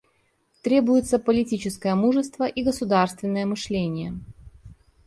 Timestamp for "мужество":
1.93-2.45